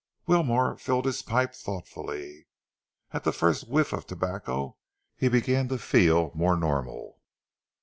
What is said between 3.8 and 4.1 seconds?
of